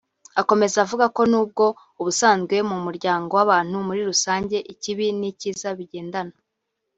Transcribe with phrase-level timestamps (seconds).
[0.41, 1.65] Akomeza avuga ko n’ubwo
[2.01, 6.35] ubusanzwe mu muryango w’abantu muri rusange ikibi n’icyiza bigendana